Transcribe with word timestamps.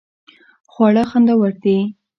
خواړه 0.71 1.03
خوندور 1.09 1.51
دې 1.63 1.77